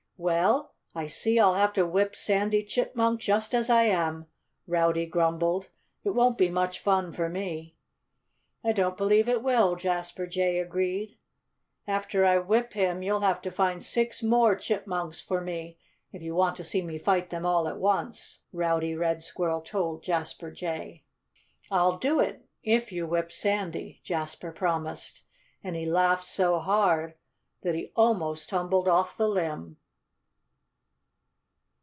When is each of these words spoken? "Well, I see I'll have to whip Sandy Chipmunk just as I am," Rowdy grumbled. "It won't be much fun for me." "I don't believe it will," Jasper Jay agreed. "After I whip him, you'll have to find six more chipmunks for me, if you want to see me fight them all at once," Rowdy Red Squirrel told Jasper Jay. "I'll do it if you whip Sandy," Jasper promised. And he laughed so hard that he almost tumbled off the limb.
"Well, 0.23 0.75
I 0.93 1.07
see 1.07 1.39
I'll 1.39 1.55
have 1.55 1.73
to 1.73 1.83
whip 1.83 2.15
Sandy 2.15 2.63
Chipmunk 2.63 3.19
just 3.19 3.55
as 3.55 3.71
I 3.71 3.85
am," 3.85 4.27
Rowdy 4.67 5.07
grumbled. 5.07 5.69
"It 6.03 6.11
won't 6.11 6.37
be 6.37 6.47
much 6.51 6.77
fun 6.77 7.11
for 7.11 7.27
me." 7.27 7.75
"I 8.63 8.71
don't 8.71 8.95
believe 8.99 9.27
it 9.27 9.41
will," 9.41 9.75
Jasper 9.75 10.27
Jay 10.27 10.59
agreed. 10.59 11.17
"After 11.87 12.23
I 12.23 12.37
whip 12.37 12.73
him, 12.73 13.01
you'll 13.01 13.21
have 13.21 13.41
to 13.41 13.49
find 13.49 13.83
six 13.83 14.21
more 14.21 14.55
chipmunks 14.55 15.19
for 15.21 15.41
me, 15.41 15.79
if 16.11 16.21
you 16.21 16.35
want 16.35 16.55
to 16.57 16.63
see 16.63 16.83
me 16.83 16.99
fight 16.99 17.31
them 17.31 17.43
all 17.43 17.67
at 17.67 17.79
once," 17.79 18.41
Rowdy 18.53 18.93
Red 18.93 19.23
Squirrel 19.23 19.61
told 19.61 20.03
Jasper 20.03 20.51
Jay. 20.51 21.03
"I'll 21.71 21.97
do 21.97 22.19
it 22.19 22.45
if 22.61 22.91
you 22.91 23.07
whip 23.07 23.31
Sandy," 23.31 24.01
Jasper 24.03 24.51
promised. 24.51 25.23
And 25.63 25.75
he 25.75 25.87
laughed 25.87 26.25
so 26.25 26.59
hard 26.59 27.15
that 27.63 27.73
he 27.73 27.91
almost 27.95 28.49
tumbled 28.49 28.87
off 28.87 29.17
the 29.17 29.27
limb. 29.27 29.77